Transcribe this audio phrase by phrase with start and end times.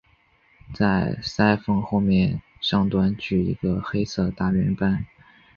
[0.73, 5.05] 在鳃缝后面上端据一个黑色大圆斑。